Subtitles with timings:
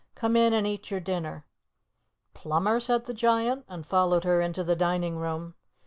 [0.15, 1.45] "Come in and eat your dinner."
[2.33, 5.53] "Plumber?" said the Giant, and followed her into the dining room.